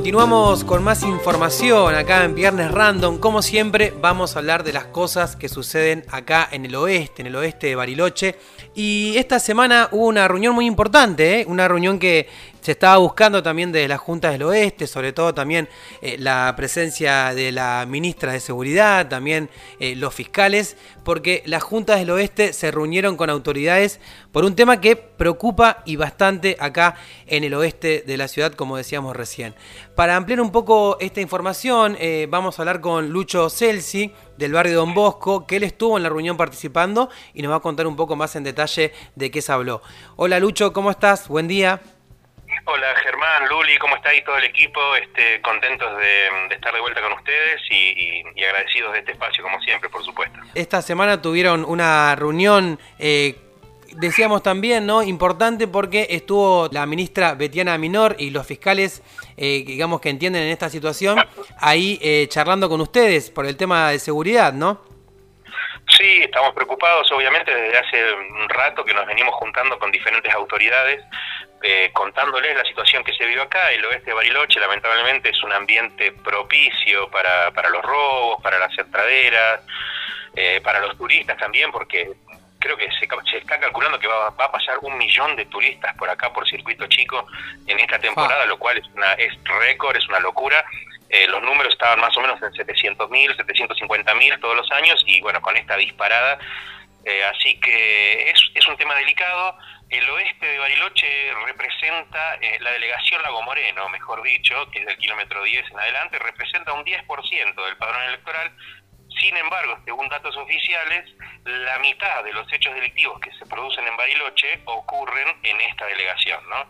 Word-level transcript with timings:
continuamos 0.00 0.64
con 0.64 0.82
más 0.82 1.02
información 1.02 1.94
acá 1.94 2.24
en 2.24 2.34
Viernes 2.34 2.70
Random. 2.70 3.18
Como 3.18 3.42
siempre, 3.42 3.92
vamos 4.00 4.34
a 4.34 4.38
hablar 4.38 4.64
de 4.64 4.72
las 4.72 4.86
cosas 4.86 5.36
que 5.36 5.50
suceden 5.50 6.04
acá 6.08 6.48
en 6.50 6.64
el 6.64 6.74
oeste, 6.74 7.20
en 7.20 7.26
el 7.26 7.36
oeste 7.36 7.66
de 7.66 7.74
Bariloche. 7.74 8.36
Y 8.74 9.12
esta 9.18 9.38
semana 9.38 9.90
hubo 9.92 10.06
una 10.06 10.26
reunión 10.26 10.54
muy 10.54 10.64
importante, 10.64 11.40
¿eh? 11.40 11.44
una 11.46 11.68
reunión 11.68 11.98
que 11.98 12.30
se 12.60 12.72
estaba 12.72 12.98
buscando 12.98 13.42
también 13.42 13.72
desde 13.72 13.88
las 13.88 14.00
juntas 14.00 14.32
del 14.32 14.42
oeste, 14.42 14.86
sobre 14.86 15.12
todo 15.12 15.34
también 15.34 15.68
eh, 16.02 16.16
la 16.18 16.52
presencia 16.56 17.34
de 17.34 17.52
la 17.52 17.86
ministra 17.88 18.32
de 18.32 18.40
Seguridad, 18.40 19.08
también 19.08 19.50
eh, 19.78 19.94
los 19.96 20.14
fiscales, 20.14 20.76
porque 21.04 21.42
las 21.46 21.62
juntas 21.62 21.98
del 21.98 22.10
oeste 22.10 22.52
se 22.52 22.70
reunieron 22.70 23.16
con 23.16 23.30
autoridades 23.30 24.00
por 24.32 24.44
un 24.44 24.54
tema 24.54 24.80
que 24.80 24.96
preocupa 24.96 25.82
y 25.84 25.96
bastante 25.96 26.56
acá 26.60 26.96
en 27.26 27.44
el 27.44 27.54
oeste 27.54 28.04
de 28.06 28.16
la 28.16 28.28
ciudad, 28.28 28.52
como 28.52 28.76
decíamos 28.76 29.16
recién. 29.16 29.54
Para 29.94 30.16
ampliar 30.16 30.40
un 30.40 30.52
poco 30.52 30.98
esta 31.00 31.20
información, 31.20 31.96
eh, 31.98 32.26
vamos 32.30 32.58
a 32.58 32.62
hablar 32.62 32.80
con 32.80 33.10
Lucho 33.10 33.50
Celsi 33.50 34.12
del 34.36 34.52
barrio 34.52 34.76
Don 34.76 34.94
Bosco, 34.94 35.46
que 35.46 35.56
él 35.56 35.64
estuvo 35.64 35.96
en 35.96 36.02
la 36.02 36.08
reunión 36.08 36.36
participando 36.36 37.10
y 37.34 37.42
nos 37.42 37.52
va 37.52 37.56
a 37.56 37.60
contar 37.60 37.86
un 37.86 37.96
poco 37.96 38.16
más 38.16 38.36
en 38.36 38.44
detalle 38.44 38.92
de 39.14 39.30
qué 39.30 39.42
se 39.42 39.52
habló. 39.52 39.82
Hola 40.16 40.38
Lucho, 40.40 40.72
¿cómo 40.72 40.90
estás? 40.90 41.28
Buen 41.28 41.48
día. 41.48 41.80
Hola 42.66 42.94
Germán, 43.02 43.48
Luli, 43.48 43.78
¿cómo 43.78 43.96
está 43.96 44.10
ahí 44.10 44.22
todo 44.22 44.36
el 44.36 44.44
equipo? 44.44 44.80
Este, 44.96 45.40
contentos 45.40 45.96
de, 45.98 46.54
estar 46.54 46.72
de 46.72 46.80
vuelta 46.80 47.00
con 47.00 47.12
ustedes 47.14 47.60
y, 47.70 48.22
agradecidos 48.44 48.92
de 48.92 48.98
este 49.00 49.12
espacio 49.12 49.42
como 49.42 49.60
siempre, 49.60 49.88
por 49.88 50.04
supuesto. 50.04 50.38
Esta 50.54 50.82
semana 50.82 51.20
tuvieron 51.22 51.64
una 51.64 52.14
reunión, 52.16 52.78
eh, 52.98 53.36
decíamos 53.92 54.42
también, 54.42 54.86
¿no? 54.86 55.02
Importante 55.02 55.68
porque 55.68 56.06
estuvo 56.10 56.68
la 56.72 56.86
ministra 56.86 57.34
Betiana 57.34 57.76
Minor 57.78 58.16
y 58.18 58.30
los 58.30 58.46
fiscales, 58.46 59.02
eh, 59.36 59.64
digamos 59.66 60.00
que 60.00 60.10
entienden 60.10 60.42
en 60.42 60.50
esta 60.50 60.68
situación, 60.68 61.18
ahí 61.58 61.98
eh, 62.02 62.26
charlando 62.28 62.68
con 62.68 62.80
ustedes 62.80 63.30
por 63.30 63.46
el 63.46 63.56
tema 63.56 63.90
de 63.90 63.98
seguridad, 63.98 64.52
¿no? 64.52 64.89
Sí, 66.00 66.22
estamos 66.22 66.54
preocupados, 66.54 67.12
obviamente, 67.12 67.54
desde 67.54 67.76
hace 67.76 68.12
un 68.14 68.48
rato 68.48 68.82
que 68.86 68.94
nos 68.94 69.06
venimos 69.06 69.34
juntando 69.34 69.78
con 69.78 69.92
diferentes 69.92 70.32
autoridades, 70.32 71.04
eh, 71.62 71.90
contándoles 71.92 72.56
la 72.56 72.64
situación 72.64 73.04
que 73.04 73.12
se 73.12 73.26
vive 73.26 73.42
acá. 73.42 73.70
El 73.70 73.84
oeste 73.84 74.06
de 74.06 74.14
Bariloche, 74.14 74.58
lamentablemente, 74.58 75.28
es 75.28 75.42
un 75.42 75.52
ambiente 75.52 76.12
propicio 76.12 77.10
para, 77.10 77.50
para 77.50 77.68
los 77.68 77.82
robos, 77.82 78.42
para 78.42 78.58
las 78.58 78.76
entraderas, 78.78 79.60
eh, 80.34 80.62
para 80.64 80.80
los 80.80 80.96
turistas 80.96 81.36
también, 81.36 81.70
porque 81.70 82.10
creo 82.58 82.78
que 82.78 82.88
se, 82.92 83.36
está 83.36 83.60
calculando 83.60 83.98
que 83.98 84.06
va, 84.06 84.28
a 84.28 84.52
pasar 84.52 84.78
un 84.80 84.96
millón 84.96 85.36
de 85.36 85.44
turistas 85.44 85.94
por 85.98 86.08
acá, 86.08 86.32
por 86.32 86.48
Circuito 86.48 86.86
Chico, 86.86 87.26
en 87.66 87.78
esta 87.78 87.98
temporada, 87.98 88.44
ah. 88.44 88.46
lo 88.46 88.58
cual 88.58 88.78
es, 88.78 88.86
una, 88.94 89.12
es 89.12 89.34
récord, 89.44 89.94
es 89.98 90.08
una 90.08 90.20
locura. 90.20 90.64
Eh, 91.10 91.26
los 91.26 91.42
números 91.42 91.72
estaban 91.72 92.00
más 92.00 92.16
o 92.16 92.20
menos 92.20 92.40
en 92.40 92.52
700.000, 92.52 93.36
750.000 93.36 94.40
todos 94.40 94.56
los 94.56 94.70
años 94.70 95.02
y 95.06 95.20
bueno, 95.20 95.42
con 95.42 95.56
esta 95.56 95.76
disparada. 95.76 96.38
Eh, 97.04 97.24
así 97.24 97.58
que 97.58 98.30
es, 98.30 98.40
es 98.54 98.66
un 98.68 98.76
tema 98.76 98.94
delicado. 98.94 99.56
El 99.88 100.08
oeste 100.08 100.46
de 100.46 100.58
Bariloche 100.58 101.32
representa, 101.46 102.36
eh, 102.36 102.58
la 102.60 102.70
delegación 102.70 103.20
Lago 103.22 103.42
Moreno, 103.42 103.88
mejor 103.88 104.22
dicho, 104.22 104.70
que 104.70 104.78
es 104.78 104.86
del 104.86 104.96
kilómetro 104.98 105.42
10 105.42 105.68
en 105.68 105.80
adelante, 105.80 106.18
representa 106.20 106.72
un 106.74 106.84
10% 106.84 107.64
del 107.64 107.76
padrón 107.76 108.02
electoral. 108.04 108.52
Sin 109.20 109.36
embargo, 109.36 109.78
según 109.84 110.08
datos 110.08 110.34
oficiales, 110.36 111.14
la 111.44 111.78
mitad 111.80 112.24
de 112.24 112.32
los 112.32 112.50
hechos 112.52 112.74
delictivos 112.74 113.20
que 113.20 113.30
se 113.32 113.44
producen 113.46 113.86
en 113.86 113.96
Bariloche 113.96 114.60
ocurren 114.64 115.28
en 115.42 115.60
esta 115.60 115.84
delegación. 115.86 116.40
¿no? 116.48 116.66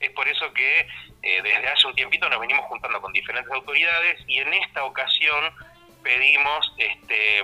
Es 0.00 0.10
por 0.10 0.28
eso 0.28 0.52
que 0.52 0.80
eh, 1.22 1.42
desde 1.42 1.66
hace 1.66 1.86
un 1.86 1.94
tiempito 1.94 2.28
nos 2.28 2.40
venimos 2.40 2.66
juntando 2.66 3.00
con 3.00 3.12
diferentes 3.12 3.50
autoridades 3.52 4.22
y 4.26 4.38
en 4.38 4.52
esta 4.52 4.84
ocasión 4.84 5.54
pedimos 6.04 6.72
este, 6.76 7.42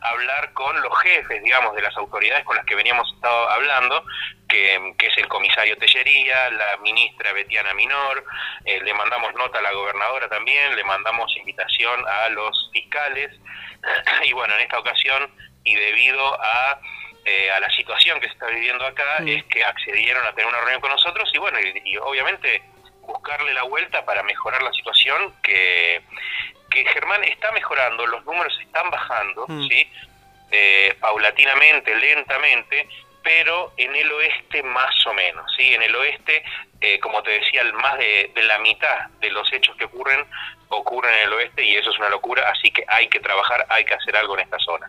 hablar 0.00 0.52
con 0.54 0.80
los 0.80 0.98
jefes, 1.02 1.42
digamos, 1.42 1.76
de 1.76 1.82
las 1.82 1.96
autoridades 1.96 2.44
con 2.44 2.56
las 2.56 2.64
que 2.64 2.74
veníamos 2.74 3.06
estado 3.14 3.48
hablando, 3.50 4.04
que, 4.48 4.94
es 4.98 5.18
el 5.18 5.28
comisario 5.28 5.76
Tellería, 5.76 6.50
la 6.50 6.78
ministra 6.82 7.32
Betiana 7.32 7.74
Minor, 7.74 8.24
eh, 8.64 8.80
le 8.82 8.94
mandamos 8.94 9.34
nota 9.34 9.58
a 9.58 9.62
la 9.62 9.72
gobernadora 9.72 10.28
también, 10.28 10.74
le 10.74 10.84
mandamos 10.84 11.36
invitación 11.36 12.04
a 12.08 12.28
los 12.30 12.70
fiscales, 12.72 13.38
y 14.24 14.32
bueno, 14.32 14.54
en 14.54 14.60
esta 14.60 14.78
ocasión, 14.78 15.30
y 15.62 15.74
debido 15.74 16.42
a 16.42 16.80
eh, 17.26 17.50
a 17.50 17.60
la 17.60 17.70
situación 17.70 18.18
que 18.18 18.26
se 18.26 18.32
está 18.32 18.46
viviendo 18.46 18.84
acá, 18.86 19.18
es 19.26 19.44
que 19.44 19.62
accedieron 19.62 20.26
a 20.26 20.32
tener 20.32 20.46
una 20.46 20.58
reunión 20.60 20.80
con 20.80 20.90
nosotros 20.90 21.30
y 21.34 21.38
bueno, 21.38 21.58
y 21.60 21.96
obviamente 21.98 22.62
buscarle 23.10 23.52
la 23.54 23.64
vuelta 23.64 24.04
para 24.04 24.22
mejorar 24.22 24.62
la 24.62 24.72
situación 24.72 25.34
que, 25.42 26.02
que 26.70 26.84
Germán 26.86 27.22
está 27.24 27.50
mejorando, 27.52 28.06
los 28.06 28.24
números 28.24 28.58
están 28.60 28.90
bajando, 28.90 29.46
mm. 29.48 29.68
¿sí? 29.68 29.90
Eh, 30.52 30.96
paulatinamente, 31.00 31.94
lentamente, 31.94 32.88
pero 33.22 33.72
en 33.76 33.94
el 33.94 34.10
oeste 34.12 34.62
más 34.62 35.06
o 35.06 35.12
menos, 35.12 35.44
¿sí? 35.56 35.74
En 35.74 35.82
el 35.82 35.94
oeste, 35.94 36.42
eh, 36.80 36.98
como 37.00 37.22
te 37.22 37.30
decía, 37.32 37.62
más 37.74 37.98
de, 37.98 38.32
de, 38.34 38.42
la 38.44 38.58
mitad 38.58 39.08
de 39.20 39.30
los 39.30 39.52
hechos 39.52 39.76
que 39.76 39.84
ocurren 39.84 40.26
ocurren 40.68 41.12
en 41.14 41.22
el 41.22 41.32
oeste 41.34 41.64
y 41.64 41.74
eso 41.74 41.90
es 41.90 41.98
una 41.98 42.08
locura, 42.08 42.48
así 42.48 42.70
que 42.70 42.84
hay 42.88 43.08
que 43.08 43.20
trabajar, 43.20 43.66
hay 43.68 43.84
que 43.84 43.94
hacer 43.94 44.16
algo 44.16 44.34
en 44.34 44.44
esta 44.44 44.58
zona. 44.60 44.88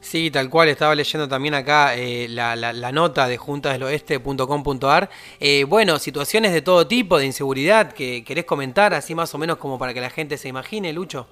Sí, 0.00 0.30
tal 0.30 0.48
cual, 0.48 0.68
estaba 0.68 0.94
leyendo 0.94 1.28
también 1.28 1.54
acá 1.54 1.94
eh, 1.94 2.28
la, 2.28 2.54
la, 2.54 2.92
nota 2.92 3.26
de 3.26 3.36
juntasdeloeste.com.ar. 3.36 5.10
Eh, 5.40 5.64
bueno, 5.64 5.98
situaciones 5.98 6.52
de 6.52 6.62
todo 6.62 6.86
tipo, 6.86 7.18
de 7.18 7.26
inseguridad, 7.26 7.92
que 7.92 8.24
querés 8.24 8.44
comentar, 8.44 8.94
así 8.94 9.14
más 9.14 9.34
o 9.34 9.38
menos 9.38 9.58
como 9.58 9.78
para 9.78 9.92
que 9.92 10.00
la 10.00 10.10
gente 10.10 10.38
se 10.38 10.48
imagine, 10.48 10.92
Lucho. 10.92 11.28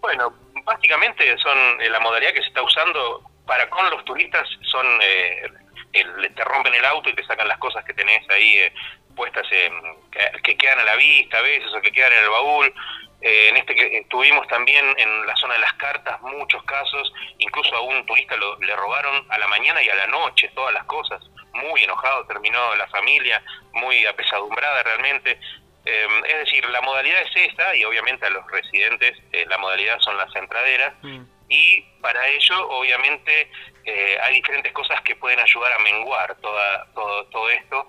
Bueno, 0.00 0.34
básicamente 0.64 1.24
son 1.38 1.56
eh, 1.80 1.88
la 1.88 1.98
modalidad 2.00 2.32
que 2.32 2.42
se 2.42 2.48
está 2.48 2.62
usando 2.62 3.22
para 3.46 3.68
con 3.70 3.88
los 3.90 4.04
turistas, 4.04 4.46
son 4.62 4.86
te 5.92 6.44
rompen 6.44 6.74
el 6.74 6.84
auto 6.84 7.08
y 7.08 7.14
te 7.14 7.24
sacan 7.24 7.48
las 7.48 7.56
cosas 7.58 7.82
que 7.84 7.94
tenés 7.94 8.28
ahí 8.28 8.58
puestas, 9.14 9.46
que, 9.48 10.42
que, 10.42 10.56
quedan 10.58 10.80
a 10.80 10.84
la 10.84 10.96
vista 10.96 11.38
a 11.38 11.42
veces 11.42 11.72
o 11.72 11.80
que 11.80 11.90
quedan 11.90 12.12
en 12.12 12.24
el 12.24 12.28
baúl 12.28 12.74
eh, 13.20 13.48
en 13.48 13.56
este 13.56 13.74
que 13.74 14.06
tuvimos 14.08 14.46
también 14.48 14.84
en 14.98 15.26
la 15.26 15.34
zona 15.36 15.54
de 15.54 15.60
las 15.60 15.72
cartas 15.74 16.20
muchos 16.22 16.62
casos, 16.64 17.12
incluso 17.38 17.74
a 17.76 17.80
un 17.80 18.04
turista 18.06 18.36
lo, 18.36 18.58
le 18.58 18.74
robaron 18.76 19.26
a 19.30 19.38
la 19.38 19.48
mañana 19.48 19.82
y 19.82 19.88
a 19.88 19.94
la 19.94 20.06
noche 20.06 20.50
todas 20.54 20.74
las 20.74 20.84
cosas, 20.84 21.22
muy 21.52 21.82
enojado 21.82 22.26
terminó 22.26 22.74
la 22.76 22.86
familia, 22.88 23.42
muy 23.72 24.04
apesadumbrada 24.06 24.82
realmente. 24.82 25.38
Eh, 25.84 26.08
es 26.26 26.38
decir, 26.38 26.68
la 26.70 26.80
modalidad 26.80 27.22
es 27.22 27.48
esta 27.48 27.74
y 27.76 27.84
obviamente 27.84 28.26
a 28.26 28.30
los 28.30 28.44
residentes 28.50 29.16
eh, 29.32 29.46
la 29.48 29.56
modalidad 29.58 30.00
son 30.00 30.16
las 30.16 30.34
entraderas. 30.34 30.94
Mm 31.02 31.36
y 31.48 31.82
para 32.00 32.26
ello 32.28 32.68
obviamente 32.70 33.50
eh, 33.86 34.18
hay 34.20 34.34
diferentes 34.34 34.72
cosas 34.72 35.00
que 35.02 35.14
pueden 35.14 35.38
ayudar 35.38 35.72
a 35.72 35.78
menguar 35.78 36.34
toda, 36.36 36.86
todo, 36.92 37.26
todo 37.26 37.48
esto 37.50 37.86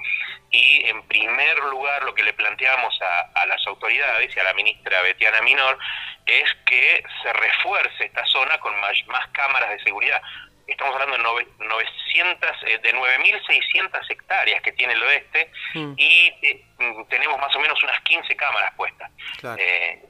y 0.52 0.88
en 0.88 1.02
primer 1.08 1.58
lugar 1.66 2.04
lo 2.04 2.14
que 2.14 2.24
le 2.24 2.34
planteamos 2.34 2.98
a, 3.02 3.46
las 3.48 3.66
autoridades 3.66 4.36
y 4.36 4.40
a 4.40 4.44
la 4.44 4.54
ministra 4.54 5.02
Betiana 5.02 5.42
Minor 5.42 5.78
es 6.26 6.54
que 6.66 7.04
se 7.24 7.34
refuerce 7.34 8.06
esta 8.06 8.26
zona 8.26 8.60
con 8.60 8.80
más, 8.80 8.96
más 9.08 9.28
cámaras 9.30 9.72
de 9.72 9.80
seguridad. 9.80 10.22
Estamos 10.68 10.94
hablando 10.96 11.36
de 11.38 11.48
900, 11.66 12.50
eh, 12.68 12.80
de 12.80 12.94
9.600 12.94 14.12
hectáreas 14.12 14.62
que 14.62 14.74
tiene 14.74 14.94
el 14.94 15.02
oeste 15.02 15.52
mm. 15.74 15.94
y 15.98 16.34
eh, 16.42 16.66
tenemos 17.10 17.40
más 17.40 17.56
o 17.56 17.60
menos 17.60 17.82
unas 17.82 18.00
15 18.02 18.36
cámaras 18.36 18.74
puestas. 18.76 19.10
Eh, 19.58 20.04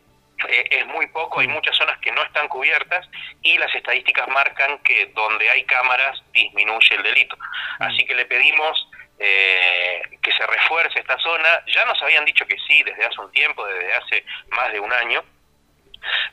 es 0.47 0.85
muy 0.87 1.07
poco, 1.07 1.39
hay 1.39 1.47
mm. 1.47 1.51
muchas 1.51 1.75
zonas 1.75 1.97
que 1.99 2.11
no 2.11 2.21
están 2.23 2.47
cubiertas 2.47 3.07
y 3.41 3.57
las 3.57 3.73
estadísticas 3.73 4.27
marcan 4.27 4.79
que 4.79 5.07
donde 5.07 5.49
hay 5.49 5.63
cámaras 5.63 6.21
disminuye 6.33 6.95
el 6.95 7.03
delito. 7.03 7.37
Mm. 7.79 7.83
Así 7.83 8.05
que 8.05 8.15
le 8.15 8.25
pedimos 8.25 8.89
eh, 9.19 10.01
que 10.21 10.31
se 10.31 10.45
refuerce 10.45 10.99
esta 10.99 11.17
zona. 11.19 11.63
Ya 11.67 11.85
nos 11.85 12.01
habían 12.01 12.25
dicho 12.25 12.45
que 12.45 12.57
sí 12.67 12.83
desde 12.83 13.05
hace 13.05 13.19
un 13.19 13.31
tiempo, 13.31 13.65
desde 13.65 13.93
hace 13.93 14.25
más 14.49 14.71
de 14.71 14.79
un 14.79 14.93
año, 14.93 15.23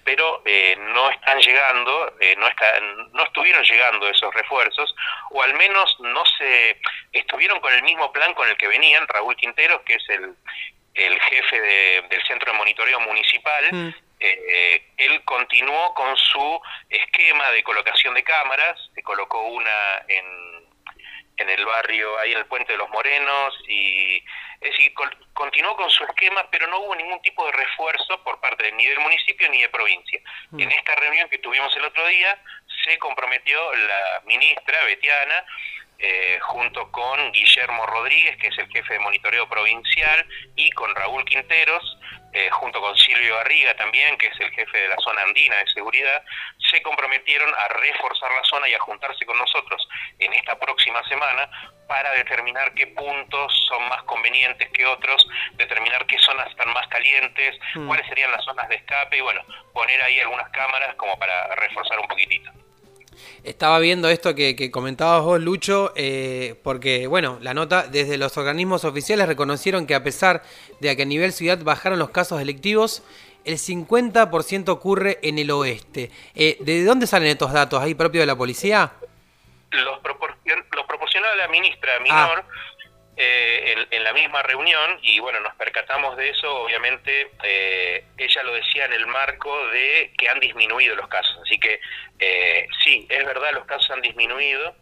pero 0.05 0.43
eh, 0.45 0.77
no 0.79 1.11
están 1.11 1.41
llegando, 1.41 2.13
no, 2.39 2.47
están, 2.49 3.13
no 3.13 3.25
estuvieron 3.25 3.65
llegando 3.65 4.09
esos 4.09 4.33
refuerzos, 4.35 4.95
o 5.31 5.43
al 5.43 5.55
menos 5.55 5.97
no 6.01 6.23
se 6.39 6.79
estuvieron 7.13 7.59
con 7.61 7.73
el 7.73 7.83
mismo 7.83 8.13
plan 8.13 8.35
con 8.35 8.49
el 8.49 8.57
que 8.57 8.69
venían 8.69 9.09
Raúl 9.09 9.35
Quinteros, 9.37 9.81
que 9.83 9.95
es 9.95 10.09
el, 10.11 10.35
el 10.95 11.21
jefe 11.21 11.61
del 12.09 12.27
centro 12.27 12.53
de 12.53 12.59
monitoreo 12.59 13.01
municipal, 13.01 13.65
mm. 13.73 13.95
eh, 14.21 14.87
él 14.97 15.23
continuó 15.25 15.93
con 15.95 16.17
su 16.17 16.61
esquema 16.89 17.51
de 17.51 17.63
colocación 17.63 18.15
de 18.15 18.23
cámaras, 18.23 18.79
se 18.95 19.03
colocó 19.03 19.43
una 19.43 20.05
en, 20.09 20.25
en 21.37 21.51
el 21.51 21.65
barrio, 21.67 22.19
ahí 22.19 22.33
en 22.33 22.39
el 22.39 22.47
Puente 22.47 22.73
de 22.73 22.79
los 22.79 22.89
Morenos, 22.91 23.55
y 23.69 24.23
es 24.61 24.71
decir, 24.71 24.95
continuó 25.35 25.77
con 25.77 25.91
su 25.91 26.05
esquema, 26.05 26.49
pero 26.51 26.67
no 26.69 26.79
hubo 26.79 26.95
ningún 26.95 27.21
tipo 27.23 27.45
de 27.45 27.53
refuerzo 27.53 28.23
por 28.23 28.41
parte 28.41 28.71
ni 28.73 28.87
del 28.87 29.01
municipio 29.01 29.49
ni 29.51 29.61
de 29.61 29.69
provincia. 29.69 30.21
Mm. 30.51 30.61
En 30.61 30.73
esta 30.73 30.95
reunión 30.95 31.29
que 31.29 31.39
tuvimos 31.39 31.75
el 31.77 31.85
otro 31.85 32.07
día, 32.07 32.39
se 32.85 32.99
comprometió 32.99 33.75
la 33.75 34.23
ministra 34.25 34.85
Betiana 34.85 35.45
eh, 36.07 36.39
junto 36.41 36.91
con 36.91 37.33
Guillermo 37.33 37.87
Rodríguez, 37.87 38.37
que 38.37 38.49
es 38.49 38.59
el 38.59 38.69
jefe 38.69 38.93
de 38.93 39.01
monitoreo 39.01 39.49
provincial, 39.49 40.27
y 40.55 40.71
con 40.73 40.95
Raúl 40.95 41.25
Quinteros, 41.25 41.99
eh, 42.35 42.51
junto 42.51 42.79
con 42.79 42.95
Silvio 42.99 43.37
Barriga 43.37 43.75
también, 43.77 44.19
que 44.19 44.27
es 44.27 44.39
el 44.39 44.51
jefe 44.51 44.79
de 44.79 44.89
la 44.89 44.97
zona 44.97 45.23
andina 45.23 45.57
de 45.57 45.67
seguridad, 45.73 46.23
se 46.71 46.83
comprometieron 46.83 47.49
a 47.55 47.69
reforzar 47.69 48.31
la 48.33 48.45
zona 48.45 48.69
y 48.69 48.75
a 48.75 48.81
juntarse 48.81 49.25
con 49.25 49.39
nosotros 49.39 49.89
en 50.19 50.35
esta 50.35 50.59
próxima 50.59 51.03
semana 51.09 51.49
para 51.87 52.13
determinar 52.13 52.75
qué 52.75 52.87
puntos 52.89 53.67
son 53.67 53.89
más 53.89 54.03
convenientes 54.03 54.69
que 54.73 54.85
otros, 54.85 55.27
determinar 55.53 56.05
qué 56.07 56.19
zonas 56.19 56.51
están 56.51 56.71
más 56.75 56.87
calientes, 56.89 57.57
mm. 57.77 57.87
cuáles 57.87 58.07
serían 58.09 58.31
las 58.31 58.45
zonas 58.45 58.69
de 58.69 58.75
escape 58.75 59.17
y 59.17 59.21
bueno, 59.23 59.43
poner 59.73 60.03
ahí 60.03 60.21
algunas 60.21 60.51
cámaras 60.51 60.95
como 60.97 61.19
para 61.19 61.55
reforzar 61.55 61.99
un 61.99 62.09
poquitito. 62.09 62.51
Estaba 63.43 63.79
viendo 63.79 64.09
esto 64.09 64.35
que, 64.35 64.71
comentabas 64.71 65.23
vos, 65.23 65.41
Lucho, 65.41 65.93
eh, 65.97 66.55
porque, 66.63 67.07
bueno, 67.07 67.39
la 67.41 67.55
nota, 67.55 67.87
desde 67.87 68.19
los 68.19 68.37
organismos 68.37 68.85
oficiales 68.85 69.27
reconocieron 69.27 69.87
que 69.87 69.95
a 69.95 70.03
pesar 70.03 70.43
de 70.81 70.95
que 70.97 71.03
a 71.03 71.07
nivel 71.07 71.33
ciudad 71.33 71.59
bajaron 71.63 71.99
los 71.99 72.11
casos 72.11 72.39
delictivos, 72.39 73.03
el 73.45 73.59
50% 73.59 74.69
ocurre 74.69 75.19
en 75.23 75.39
el 75.39 75.51
oeste. 75.51 76.11
Eh, 76.35 76.57
¿De 76.61 76.85
dónde 76.85 77.07
salen 77.07 77.29
estos 77.29 77.53
datos? 77.53 77.83
¿Ahí 77.83 77.95
propio 77.95 78.21
de 78.21 78.27
la 78.27 78.37
policía? 78.37 78.93
Los, 79.71 79.99
los 80.03 80.87
proporcionó 80.87 81.27
la 81.37 81.49
ministra 81.49 81.99
Minor. 82.01 82.45
Ah. 82.47 82.74
Eh, 83.17 83.87
en, 83.91 84.03
la 84.03 84.13
misma 84.13 84.43
reunión 84.43 84.99
y 85.03 85.21
bueno, 85.21 85.39
nos 85.41 85.55
percatamos 85.55 86.17
de 86.17 86.31
eso, 86.31 86.53
obviamente 86.63 87.31
eh, 87.45 88.05
ella 88.19 88.43
lo 88.43 88.53
decía 88.55 88.87
en 88.87 88.93
el 88.93 89.07
marco 89.07 89.69
de 89.69 90.13
que 90.19 90.29
han 90.29 90.41
disminuido 90.41 90.97
los 90.97 91.07
casos, 91.07 91.39
así 91.43 91.59
que 91.59 91.81
eh, 92.19 92.67
sí, 92.83 93.07
es 93.09 93.25
verdad, 93.25 93.53
los 93.53 93.67
casos 93.67 93.89
han 93.93 94.03
disminuido 94.03 94.75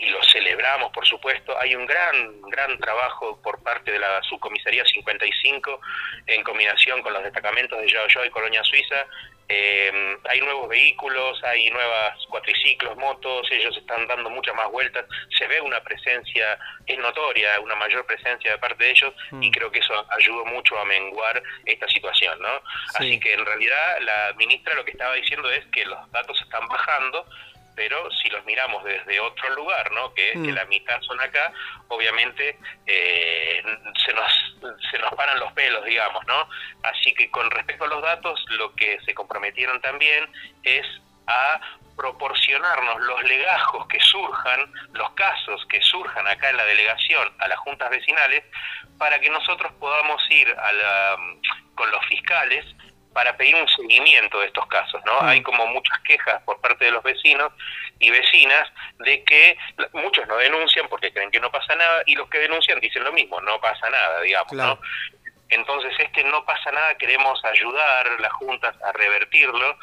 y 0.00 0.08
lo 0.08 0.22
celebramos, 0.22 0.90
por 0.92 1.06
supuesto, 1.06 1.54
hay 1.60 1.74
un 1.74 1.84
gran, 1.84 2.40
gran 2.42 2.78
trabajo 2.78 3.38
por 3.42 3.62
parte 3.62 3.92
de 3.92 3.98
la 3.98 4.22
subcomisaría 4.22 4.82
55 4.82 5.80
en 6.26 6.42
combinación 6.42 7.02
con 7.02 7.12
los 7.12 7.22
destacamentos 7.22 7.78
de 7.78 7.86
Yao 7.86 8.24
y 8.24 8.30
Colonia 8.30 8.64
Suiza 8.64 9.06
eh, 9.50 10.18
hay 10.28 10.40
nuevos 10.40 10.68
vehículos, 10.68 11.42
hay 11.42 11.70
nuevas 11.70 12.18
cuatriciclos, 12.28 12.96
motos, 12.98 13.46
ellos 13.50 13.74
están 13.76 14.06
dando 14.06 14.28
muchas 14.28 14.54
más 14.54 14.70
vueltas, 14.70 15.06
se 15.38 15.46
ve 15.46 15.58
una 15.60 15.82
presencia, 15.82 16.58
es 16.86 16.98
notoria, 16.98 17.58
una 17.60 17.74
mayor 17.74 18.04
presencia 18.04 18.52
de 18.52 18.58
parte 18.58 18.84
de 18.84 18.90
ellos 18.90 19.14
y 19.32 19.48
mm. 19.48 19.50
creo 19.50 19.70
que 19.70 19.78
eso 19.78 20.06
ayudó 20.10 20.44
mucho 20.44 20.78
a 20.78 20.84
menguar 20.84 21.42
esta 21.64 21.88
situación, 21.88 22.38
¿no? 22.40 22.62
Así 22.94 23.18
que 23.18 23.32
en 23.32 23.46
realidad 23.46 23.98
la 24.00 24.34
ministra 24.36 24.74
lo 24.74 24.84
que 24.84 24.90
estaba 24.90 25.14
diciendo 25.14 25.50
es 25.50 25.64
que 25.72 25.86
los 25.86 26.10
datos 26.12 26.38
están 26.42 26.68
bajando, 26.68 27.26
pero 27.78 28.10
si 28.10 28.28
los 28.28 28.44
miramos 28.44 28.82
desde 28.82 29.20
otro 29.20 29.54
lugar, 29.54 29.92
¿no? 29.92 30.12
que, 30.12 30.32
que 30.32 30.50
mm. 30.50 30.54
la 30.54 30.64
mitad 30.64 31.00
son 31.02 31.20
acá, 31.20 31.52
obviamente 31.86 32.58
eh, 32.86 33.62
se, 34.04 34.12
nos, 34.14 34.82
se 34.90 34.98
nos 34.98 35.14
paran 35.14 35.38
los 35.38 35.52
pelos, 35.52 35.84
digamos, 35.84 36.26
¿no? 36.26 36.48
Así 36.82 37.14
que 37.14 37.30
con 37.30 37.48
respecto 37.52 37.84
a 37.84 37.86
los 37.86 38.02
datos, 38.02 38.44
lo 38.48 38.74
que 38.74 38.98
se 39.06 39.14
comprometieron 39.14 39.80
también 39.80 40.28
es 40.64 40.84
a 41.28 41.60
proporcionarnos 41.96 43.00
los 43.00 43.22
legajos 43.22 43.86
que 43.86 44.00
surjan, 44.00 44.72
los 44.94 45.10
casos 45.12 45.64
que 45.66 45.80
surjan 45.80 46.26
acá 46.26 46.50
en 46.50 46.56
la 46.56 46.64
delegación, 46.64 47.32
a 47.38 47.46
las 47.46 47.60
juntas 47.60 47.90
vecinales, 47.90 48.42
para 48.98 49.20
que 49.20 49.30
nosotros 49.30 49.70
podamos 49.78 50.20
ir 50.30 50.48
a 50.48 50.72
la, 50.72 51.16
con 51.76 51.88
los 51.92 52.04
fiscales 52.06 52.64
para 53.18 53.36
pedir 53.36 53.56
un 53.56 53.66
seguimiento 53.66 54.38
de 54.38 54.46
estos 54.46 54.64
casos, 54.68 55.02
¿no? 55.04 55.20
Mm. 55.20 55.26
Hay 55.26 55.42
como 55.42 55.66
muchas 55.66 55.98
quejas 56.06 56.40
por 56.44 56.60
parte 56.60 56.84
de 56.84 56.92
los 56.92 57.02
vecinos 57.02 57.52
y 57.98 58.10
vecinas 58.10 58.70
de 59.00 59.24
que 59.24 59.58
muchos 59.92 60.24
no 60.28 60.36
denuncian 60.36 60.86
porque 60.88 61.12
creen 61.12 61.32
que 61.32 61.40
no 61.40 61.50
pasa 61.50 61.74
nada 61.74 62.04
y 62.06 62.14
los 62.14 62.30
que 62.30 62.38
denuncian 62.38 62.78
dicen 62.78 63.02
lo 63.02 63.10
mismo, 63.10 63.40
no 63.40 63.60
pasa 63.60 63.90
nada, 63.90 64.20
digamos, 64.20 64.52
¿no? 64.52 64.78
Entonces, 65.48 65.92
este 65.98 66.22
no 66.22 66.44
pasa 66.44 66.70
nada, 66.70 66.96
queremos 66.96 67.44
ayudar 67.44 68.20
las 68.20 68.32
juntas 68.34 68.76
a 68.84 68.92
revertirlo, 68.92 69.76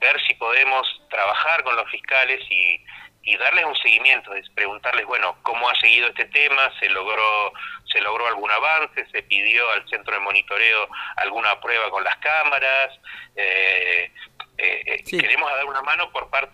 ver 0.00 0.20
si 0.26 0.34
podemos 0.34 0.84
trabajar 1.10 1.62
con 1.62 1.76
los 1.76 1.88
fiscales 1.92 2.40
y, 2.50 2.84
y 3.22 3.36
darles 3.36 3.66
un 3.66 3.76
seguimiento, 3.76 4.34
es 4.34 4.50
preguntarles, 4.50 5.06
bueno, 5.06 5.36
cómo 5.42 5.68
ha 5.68 5.76
seguido 5.76 6.08
este 6.08 6.24
tema, 6.24 6.72
se 6.80 6.88
logró, 6.88 7.52
se 7.90 8.00
logró 8.00 8.26
algún 8.26 8.50
avance, 8.50 9.06
se 9.10 9.22
pidió 9.22 9.70
al 9.72 9.88
centro 9.88 10.14
de 10.14 10.20
monitoreo 10.20 10.88
alguna 11.16 11.60
prueba 11.60 11.90
con 11.90 12.04
las 12.04 12.16
cámaras, 12.16 12.98
eh, 13.36 14.12
eh, 14.58 14.82
eh 14.86 15.04
queremos 15.04 15.50
dar 15.50 15.64
una 15.64 15.82
mano 15.82 16.10
por 16.12 16.28
parte, 16.30 16.52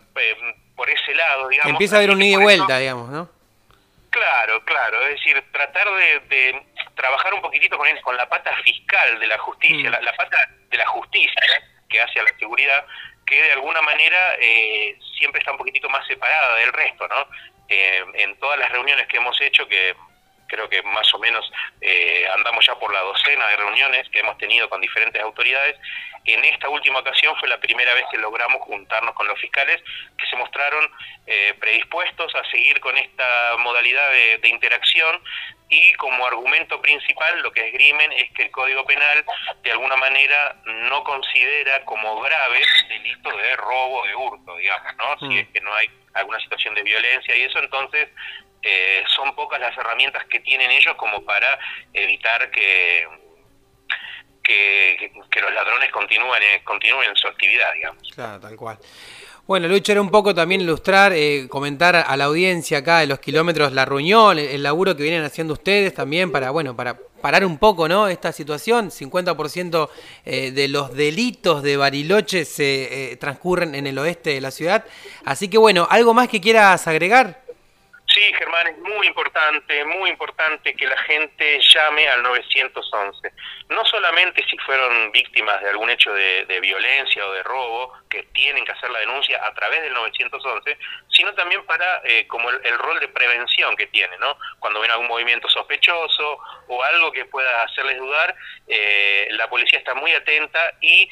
por 0.74 0.88
ese 0.88 1.14
lado, 1.14 1.48
digamos. 1.48 1.70
Empieza 1.72 1.96
a 1.96 1.98
haber 1.98 2.10
un 2.10 2.22
ida 2.22 2.40
y 2.40 2.42
vuelta, 2.42 2.78
digamos, 2.78 3.08
¿no? 3.10 3.36
Claro, 4.10 4.64
claro, 4.64 5.02
es 5.02 5.16
decir, 5.16 5.44
tratar 5.52 5.86
de, 5.90 6.62
trabajar 6.94 7.34
un 7.34 7.42
poquitito 7.42 7.76
con, 7.76 7.86
con 8.00 8.16
la 8.16 8.26
pata 8.26 8.50
fiscal 8.64 9.20
de 9.20 9.26
la 9.26 9.36
justicia, 9.38 9.90
mm. 9.90 10.04
la, 10.04 10.12
pata 10.14 10.38
de 10.70 10.76
la 10.78 10.86
justicia 10.86 11.42
que 11.86 12.00
hace 12.00 12.20
a 12.20 12.22
la 12.22 12.38
seguridad, 12.38 12.86
que 13.26 13.42
de 13.42 13.52
alguna 13.52 13.82
manera 13.82 14.36
eh, 14.40 14.98
siempre 15.18 15.40
está 15.40 15.52
un 15.52 15.58
poquitito 15.58 15.90
más 15.90 16.06
separada 16.06 16.56
del 16.56 16.72
resto, 16.72 17.06
¿no? 17.08 17.28
Eh, 17.68 18.04
en 18.14 18.38
todas 18.38 18.58
las 18.58 18.70
reuniones 18.70 19.06
que 19.08 19.18
hemos 19.18 19.38
hecho, 19.40 19.68
que 19.68 19.94
creo 20.46 20.68
que 20.68 20.82
más 20.82 21.12
o 21.14 21.18
menos 21.18 21.50
eh, 21.80 22.26
andamos 22.34 22.66
ya 22.66 22.74
por 22.78 22.92
la 22.92 23.00
docena 23.00 23.46
de 23.48 23.56
reuniones 23.56 24.08
que 24.10 24.20
hemos 24.20 24.36
tenido 24.38 24.68
con 24.68 24.80
diferentes 24.80 25.22
autoridades, 25.22 25.76
en 26.24 26.44
esta 26.44 26.68
última 26.68 26.98
ocasión 26.98 27.36
fue 27.38 27.48
la 27.48 27.60
primera 27.60 27.94
vez 27.94 28.04
que 28.10 28.18
logramos 28.18 28.60
juntarnos 28.62 29.14
con 29.14 29.28
los 29.28 29.40
fiscales 29.40 29.80
que 30.18 30.26
se 30.26 30.36
mostraron 30.36 30.90
predispuestos 31.60 32.34
a 32.34 32.44
seguir 32.50 32.78
con 32.80 32.96
esta 32.96 33.56
modalidad 33.58 34.10
de 34.10 34.48
interacción 34.48 35.20
y 35.68 35.92
como 35.94 36.26
argumento 36.26 36.80
principal 36.80 37.40
lo 37.42 37.50
que 37.52 37.66
esgrimen 37.66 38.12
es 38.12 38.30
que 38.32 38.44
el 38.44 38.50
Código 38.50 38.84
Penal 38.84 39.24
de 39.62 39.72
alguna 39.72 39.96
manera 39.96 40.56
no 40.64 41.02
considera 41.02 41.84
como 41.84 42.20
grave 42.20 42.60
delito 42.88 43.36
de 43.36 43.56
robo, 43.56 44.06
de 44.06 44.14
hurto, 44.14 44.56
digamos, 44.56 44.96
¿no? 44.96 45.18
Si 45.18 45.34
mm. 45.34 45.38
es 45.38 45.48
que 45.48 45.60
no 45.60 45.74
hay 45.74 45.90
alguna 46.14 46.38
situación 46.40 46.74
de 46.74 46.82
violencia 46.82 47.36
y 47.36 47.42
eso, 47.42 47.58
entonces 47.58 48.08
eh, 48.66 49.04
son 49.14 49.34
pocas 49.34 49.60
las 49.60 49.76
herramientas 49.78 50.24
que 50.26 50.40
tienen 50.40 50.70
ellos 50.70 50.96
como 50.96 51.24
para 51.24 51.58
evitar 51.92 52.50
que, 52.50 53.06
que, 54.42 55.12
que 55.30 55.40
los 55.40 55.52
ladrones 55.52 55.92
continúen, 55.92 56.42
continúen 56.64 57.14
su 57.14 57.28
actividad, 57.28 57.72
digamos. 57.74 58.02
Claro, 58.14 58.40
tal 58.40 58.56
cual. 58.56 58.78
Bueno, 59.46 59.68
Lucho, 59.68 59.92
era 59.92 60.00
un 60.00 60.10
poco 60.10 60.34
también 60.34 60.60
ilustrar, 60.62 61.12
eh, 61.12 61.46
comentar 61.48 61.94
a 61.94 62.16
la 62.16 62.24
audiencia 62.24 62.78
acá 62.78 62.98
de 62.98 63.06
los 63.06 63.20
kilómetros 63.20 63.72
la 63.72 63.84
reunión, 63.84 64.40
el, 64.40 64.60
laburo 64.60 64.96
que 64.96 65.04
vienen 65.04 65.22
haciendo 65.22 65.52
ustedes 65.52 65.94
también 65.94 66.32
para, 66.32 66.50
bueno, 66.50 66.74
para 66.74 66.98
parar 67.20 67.44
un 67.44 67.56
poco, 67.56 67.86
¿no? 67.86 68.08
Esta 68.08 68.32
situación, 68.32 68.90
50% 68.90 69.88
eh, 70.24 70.50
de 70.50 70.66
los 70.66 70.92
delitos 70.94 71.62
de 71.62 71.76
Bariloche 71.76 72.44
se 72.44 73.12
eh, 73.12 73.16
transcurren 73.18 73.76
en 73.76 73.86
el 73.86 73.96
oeste 73.98 74.30
de 74.30 74.40
la 74.40 74.50
ciudad. 74.50 74.84
Así 75.24 75.48
que 75.48 75.58
bueno, 75.58 75.86
¿algo 75.88 76.12
más 76.12 76.26
que 76.26 76.40
quieras 76.40 76.88
agregar? 76.88 77.45
Sí, 78.16 78.32
Germán, 78.32 78.66
es 78.66 78.78
muy 78.78 79.06
importante, 79.08 79.84
muy 79.84 80.08
importante 80.08 80.74
que 80.74 80.86
la 80.86 80.96
gente 80.96 81.60
llame 81.60 82.08
al 82.08 82.22
911. 82.22 83.30
No 83.68 83.84
solamente 83.84 84.42
si 84.48 84.56
fueron 84.56 85.12
víctimas 85.12 85.60
de 85.60 85.68
algún 85.68 85.90
hecho 85.90 86.14
de, 86.14 86.58
violencia 86.62 87.26
o 87.26 87.32
de 87.32 87.42
robo, 87.42 87.92
que 88.16 88.22
tienen 88.32 88.64
que 88.64 88.72
hacer 88.72 88.90
la 88.90 89.00
denuncia 89.00 89.38
a 89.44 89.52
través 89.52 89.82
del 89.82 89.92
911, 89.92 90.78
sino 91.08 91.34
también 91.34 91.64
para 91.66 92.00
eh, 92.04 92.26
como 92.26 92.48
el, 92.48 92.78
rol 92.78 92.98
de 92.98 93.08
prevención 93.08 93.76
que 93.76 93.86
tiene, 93.88 94.16
¿no? 94.18 94.38
Cuando 94.58 94.80
ven 94.80 94.90
algún 94.90 95.06
movimiento 95.06 95.48
sospechoso 95.50 96.38
o 96.68 96.82
algo 96.82 97.12
que 97.12 97.26
pueda 97.26 97.62
hacerles 97.62 97.98
dudar, 97.98 98.34
eh, 98.68 99.28
la 99.32 99.50
policía 99.50 99.78
está 99.78 99.94
muy 99.94 100.12
atenta 100.12 100.72
y 100.80 101.08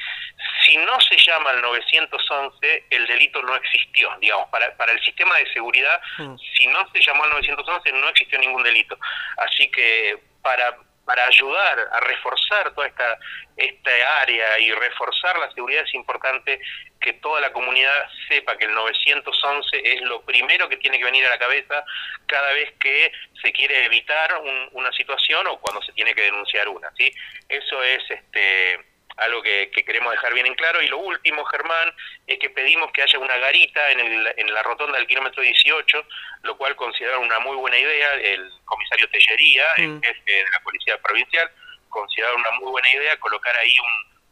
si 0.64 0.78
no 0.78 0.99
se 1.00 1.18
llama 1.18 1.50
al 1.50 1.61
911, 1.61 2.87
el 2.88 3.06
delito 3.06 3.42
no 3.42 3.54
existió, 3.56 4.11
digamos, 4.18 4.49
para, 4.49 4.75
para 4.78 4.92
el 4.92 5.00
sistema 5.02 5.37
de 5.37 5.52
seguridad, 5.52 6.00
mm. 6.18 6.37
si 6.56 6.66
no 6.68 6.88
se 6.90 7.02
llamó 7.02 7.25
al 7.25 7.30
911 7.30 7.92
no 7.92 8.08
existió 8.08 8.38
ningún 8.38 8.62
delito. 8.62 8.99
Así 9.37 9.70
que 9.70 10.18
para, 10.42 10.78
para 11.04 11.26
ayudar 11.26 11.88
a 11.92 12.00
reforzar 12.00 12.75
toda 12.75 12.87
esta, 12.87 13.18
esta 13.56 14.20
área 14.20 14.58
y 14.58 14.73
reforzar 14.73 15.38
la 15.38 15.50
seguridad 15.52 15.84
es 15.84 15.94
importante 15.94 16.61
que 17.00 17.14
toda 17.14 17.40
la 17.40 17.52
comunidad 17.52 18.08
sepa 18.28 18.56
que 18.56 18.64
el 18.64 18.75
911 18.75 19.80
es 19.84 20.00
lo 20.02 20.23
primero 20.23 20.68
que 20.68 20.78
tiene 20.78 20.99
que 20.99 21.04
venir 21.04 21.26
a 21.26 21.30
la 21.30 21.38
cabeza 21.38 21.84
cada 22.26 22.52
vez 22.52 22.73
que 22.80 23.12
se 23.42 23.52
quiere 23.52 23.84
evitar 23.84 24.40
una 24.73 24.90
situación 24.92 25.46
o 25.46 25.58
cuando 25.58 25.82
se 25.82 25.92
tiene 25.92 26.14
que 26.14 26.23
denunciar 26.23 26.68
una. 26.68 26.90
¿sí? 26.96 27.12
Eso 27.49 27.82
es 27.82 28.02
este 28.11 28.93
algo 29.16 29.42
que, 29.42 29.71
queremos 29.71 30.12
dejar 30.12 30.35
bien 30.35 30.47
en 30.47 30.54
claro. 30.54 30.83
Y 30.83 30.88
lo 30.88 30.99
último, 30.99 31.44
Germán, 31.44 31.92
es 32.26 32.38
que 32.38 32.50
pedimos 32.50 32.90
que 32.92 33.02
haya 33.02 33.18
una 33.18 33.37
garita 33.38 33.90
en, 33.90 34.00
el, 34.00 34.35
en 34.37 34.54
la 34.54 34.62
rotonda 34.62 34.99
del 34.99 35.06
kilómetro 35.06 35.42
18, 35.42 36.06
lo 36.42 36.56
cual 36.56 36.76
consideraron 36.76 37.25
una 37.25 37.38
muy 37.40 37.56
buena 37.56 37.78
idea. 37.78 38.14
El 38.14 38.50
comisario 38.64 39.09
Tellería, 39.11 39.64
el 39.76 39.88
mm. 39.88 40.02
jefe 40.02 40.33
de 40.33 40.50
la 40.50 40.61
Policía 40.61 40.99
Provincial, 40.99 41.50
consideraron 41.88 42.40
una 42.40 42.50
muy 42.52 42.71
buena 42.71 42.90
idea 42.92 43.16
colocar 43.18 43.56
ahí 43.56 43.76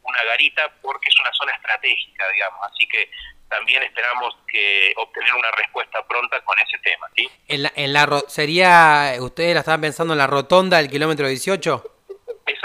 una 0.03 0.25
garita 0.25 0.73
porque 0.83 1.09
es 1.09 1.21
una 1.21 1.33
zona 1.33 1.53
estratégica, 1.53 2.25
digamos. 2.33 2.61
Así 2.71 2.87
que 2.89 3.09
también 3.49 3.83
esperamos 3.83 4.35
que 4.51 4.93
obtener 4.97 5.35
una 5.35 5.51
respuesta 5.53 6.05
pronta 6.09 6.41
con 6.41 6.59
ese 6.59 6.79
tema. 6.79 7.07
¿sí? 7.15 7.31
¿En 7.49 7.63
la, 7.63 7.73
en 7.77 7.93
la, 7.93 8.23
¿Sería, 8.27 9.15
ustedes 9.21 9.55
la 9.55 9.61
estaban 9.61 9.81
pensando 9.81 10.15
en 10.15 10.19
la 10.19 10.27
rotonda 10.27 10.79
del 10.79 10.91
kilómetro 10.91 11.29
18? 11.29 11.92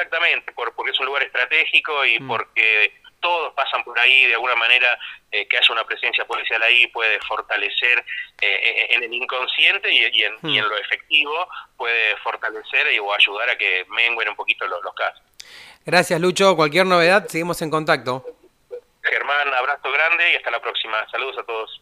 Exactamente, 0.07 0.51
por, 0.53 0.73
porque 0.73 0.91
es 0.91 0.99
un 0.99 1.05
lugar 1.05 1.23
estratégico 1.23 2.05
y 2.05 2.19
mm. 2.19 2.27
porque 2.27 2.93
todos 3.19 3.53
pasan 3.53 3.83
por 3.83 3.97
ahí, 3.99 4.25
de 4.27 4.35
alguna 4.35 4.55
manera 4.55 4.97
eh, 5.31 5.47
que 5.47 5.57
haya 5.57 5.73
una 5.73 5.83
presencia 5.83 6.25
policial 6.25 6.61
ahí 6.63 6.87
puede 6.87 7.19
fortalecer 7.21 8.05
eh, 8.41 8.87
en 8.91 9.03
el 9.03 9.13
inconsciente 9.13 9.91
y, 9.91 10.03
en, 10.03 10.15
y, 10.15 10.23
en, 10.57 10.65
mm. 10.65 10.69
lo 10.69 10.77
efectivo 10.77 11.49
puede 11.75 12.15
fortalecer 12.17 12.87
o 12.99 13.13
ayudar 13.13 13.49
a 13.49 13.57
que 13.57 13.85
menguen 13.89 14.29
un 14.29 14.35
poquito 14.35 14.65
los, 14.67 14.81
los 14.83 14.93
casos. 14.93 15.21
Gracias 15.85 16.19
Lucho, 16.19 16.55
cualquier 16.55 16.85
novedad 16.85 17.27
seguimos 17.27 17.61
en 17.61 17.69
contacto. 17.69 18.23
Germán, 19.03 19.53
abrazo 19.53 19.91
grande 19.91 20.33
y 20.33 20.35
hasta 20.35 20.51
la 20.51 20.61
próxima. 20.61 20.97
Saludos 21.09 21.37
a 21.39 21.43
todos. 21.43 21.81